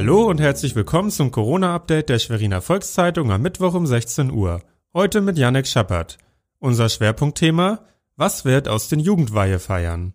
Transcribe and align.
Hallo 0.00 0.30
und 0.30 0.40
herzlich 0.40 0.74
willkommen 0.74 1.10
zum 1.10 1.30
Corona-Update 1.30 2.08
der 2.08 2.18
Schweriner 2.18 2.62
Volkszeitung 2.62 3.30
am 3.30 3.42
Mittwoch 3.42 3.74
um 3.74 3.84
16 3.84 4.30
Uhr. 4.30 4.62
Heute 4.94 5.20
mit 5.20 5.36
Janek 5.36 5.66
Schappert. 5.66 6.16
Unser 6.58 6.88
Schwerpunktthema 6.88 7.80
Was 8.16 8.46
wird 8.46 8.66
aus 8.66 8.88
den 8.88 8.98
Jugendweihefeiern? 9.00 10.14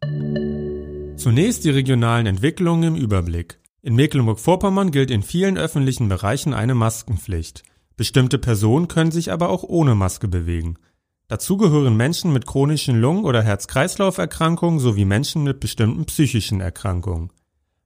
Zunächst 1.17 1.65
die 1.65 1.69
regionalen 1.69 2.25
Entwicklungen 2.25 2.95
im 2.95 2.99
Überblick. 2.99 3.59
In 3.83 3.93
Mecklenburg-Vorpommern 3.93 4.89
gilt 4.89 5.11
in 5.11 5.21
vielen 5.21 5.55
öffentlichen 5.55 6.09
Bereichen 6.09 6.55
eine 6.55 6.73
Maskenpflicht. 6.73 7.61
Bestimmte 7.95 8.39
Personen 8.39 8.87
können 8.87 9.11
sich 9.11 9.31
aber 9.31 9.49
auch 9.49 9.61
ohne 9.61 9.93
Maske 9.93 10.27
bewegen. 10.27 10.79
Dazu 11.27 11.57
gehören 11.57 11.95
Menschen 11.95 12.33
mit 12.33 12.47
chronischen 12.47 12.99
Lungen- 12.99 13.23
oder 13.23 13.43
Herz-Kreislauf-Erkrankungen 13.43 14.79
sowie 14.79 15.05
Menschen 15.05 15.43
mit 15.43 15.59
bestimmten 15.59 16.05
psychischen 16.05 16.59
Erkrankungen. 16.59 17.29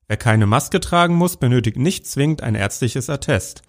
Wer 0.09 0.17
keine 0.17 0.47
Maske 0.47 0.79
tragen 0.79 1.13
muss, 1.13 1.37
benötigt 1.37 1.77
nicht 1.77 2.07
zwingend 2.07 2.41
ein 2.41 2.55
ärztliches 2.55 3.11
Attest. 3.11 3.61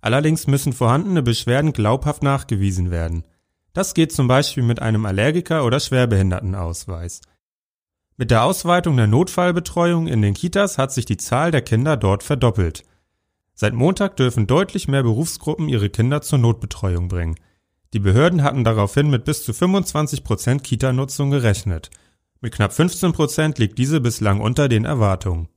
Allerdings 0.00 0.48
müssen 0.48 0.72
vorhandene 0.72 1.22
Beschwerden 1.22 1.72
glaubhaft 1.72 2.24
nachgewiesen 2.24 2.90
werden. 2.90 3.22
Das 3.72 3.94
geht 3.94 4.10
zum 4.10 4.26
Beispiel 4.26 4.64
mit 4.64 4.82
einem 4.82 5.06
Allergiker- 5.06 5.64
oder 5.64 5.78
Schwerbehindertenausweis. 5.78 7.20
Mit 8.16 8.32
der 8.32 8.42
Ausweitung 8.42 8.96
der 8.96 9.06
Notfallbetreuung 9.06 10.08
in 10.08 10.22
den 10.22 10.34
Kitas 10.34 10.76
hat 10.76 10.92
sich 10.92 11.04
die 11.04 11.18
Zahl 11.18 11.52
der 11.52 11.62
Kinder 11.62 11.96
dort 11.96 12.24
verdoppelt. 12.24 12.82
Seit 13.54 13.72
Montag 13.72 14.16
dürfen 14.16 14.48
deutlich 14.48 14.88
mehr 14.88 15.04
Berufsgruppen 15.04 15.68
ihre 15.68 15.88
Kinder 15.88 16.20
zur 16.20 16.40
Notbetreuung 16.40 17.06
bringen. 17.06 17.36
Die 17.92 18.00
Behörden 18.00 18.42
hatten 18.42 18.64
daraufhin 18.64 19.08
mit 19.08 19.24
bis 19.24 19.44
zu 19.44 19.52
25 19.52 20.24
Prozent 20.24 20.64
Kita-Nutzung 20.64 21.30
gerechnet. 21.30 21.90
Mit 22.40 22.54
knapp 22.54 22.72
15 22.72 23.12
Prozent 23.12 23.58
liegt 23.60 23.78
diese 23.78 24.00
bislang 24.00 24.40
unter 24.40 24.68
den 24.68 24.84
Erwartungen. 24.84 25.48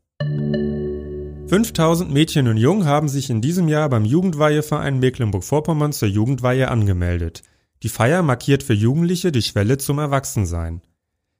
5000 1.50 2.14
Mädchen 2.14 2.48
und 2.48 2.58
Jungen 2.58 2.86
haben 2.86 3.10
sich 3.10 3.32
in 3.32 3.42
diesem 3.42 3.68
Jahr 3.68 3.90
beim 3.90 4.06
Jugendweiheverein 4.06 5.00
Mecklenburg-Vorpommern 5.00 5.92
zur 5.94 6.08
Jugendweihe 6.08 6.70
angemeldet. 6.70 7.42
Die 7.82 7.90
Feier 7.90 8.22
markiert 8.22 8.62
für 8.62 8.76
Jugendliche 8.76 9.32
die 9.32 9.42
Schwelle 9.42 9.80
zum 9.80 9.98
Erwachsensein. 9.98 10.84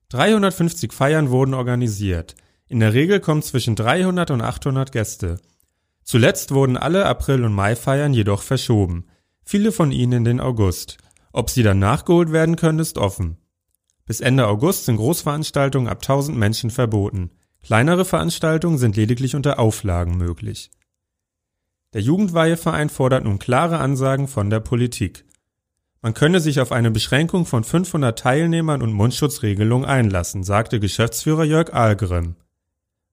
350 0.10 0.94
Feiern 0.94 1.30
wurden 1.30 1.54
organisiert. 1.54 2.36
In 2.68 2.80
der 2.80 2.96
Regel 2.96 3.20
kommen 3.20 3.44
zwischen 3.44 3.76
300 3.76 4.32
und 4.32 4.42
800 4.42 4.92
Gäste. 4.92 5.40
Zuletzt 6.04 6.56
wurden 6.56 6.76
alle 6.76 7.06
April- 7.06 7.46
und 7.46 7.54
Mai-Feiern 7.54 8.16
jedoch 8.16 8.42
verschoben. 8.42 9.06
Viele 9.46 9.72
von 9.72 9.92
ihnen 9.92 10.14
in 10.14 10.24
den 10.24 10.40
August. 10.40 10.98
Ob 11.34 11.52
sie 11.52 11.62
dann 11.62 11.78
nachgeholt 11.78 12.32
werden 12.32 12.56
können, 12.56 12.80
ist 12.80 12.98
offen. 12.98 13.38
Bis 14.08 14.22
Ende 14.22 14.48
August 14.48 14.86
sind 14.86 14.98
Großveranstaltungen 14.98 15.88
ab 15.88 16.00
1000 16.02 16.36
Menschen 16.36 16.72
verboten. 16.72 17.30
Kleinere 17.64 18.06
Veranstaltungen 18.06 18.78
sind 18.78 18.96
lediglich 18.96 19.36
unter 19.36 19.60
Auflagen 19.60 20.18
möglich. 20.18 20.72
Der 21.94 22.02
Jugendweiheverein 22.02 22.90
fordert 22.90 23.24
nun 23.24 23.40
klare 23.40 23.80
Ansagen 23.80 24.28
von 24.28 24.50
der 24.50 24.60
Politik. 24.60 25.26
Man 26.02 26.14
könne 26.14 26.40
sich 26.40 26.62
auf 26.62 26.72
eine 26.72 26.92
Beschränkung 26.92 27.46
von 27.46 27.64
500 27.64 28.18
Teilnehmern 28.18 28.82
und 28.82 28.94
Mundschutzregelung 28.94 29.86
einlassen, 29.86 30.44
sagte 30.44 30.80
Geschäftsführer 30.80 31.44
Jörg 31.44 31.74
Ahlgrim. 31.74 32.36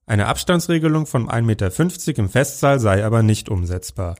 Eine 0.06 0.26
Abstandsregelung 0.26 1.06
von 1.06 1.28
1,50 1.28 1.42
Meter 1.42 2.18
im 2.18 2.28
Festsaal 2.28 2.78
sei 2.78 3.04
aber 3.04 3.24
nicht 3.24 3.48
umsetzbar. 3.48 4.16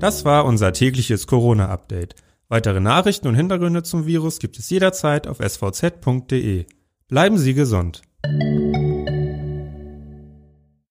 Das 0.00 0.24
war 0.24 0.44
unser 0.44 0.72
tägliches 0.72 1.26
Corona-Update. 1.26 2.14
Weitere 2.48 2.80
Nachrichten 2.80 3.28
und 3.28 3.36
Hintergründe 3.36 3.84
zum 3.84 4.06
Virus 4.06 4.38
gibt 4.38 4.58
es 4.58 4.68
jederzeit 4.68 5.26
auf 5.26 5.38
svz.de. 5.38 6.66
Bleiben 7.08 7.38
Sie 7.38 7.54
gesund. 7.54 8.02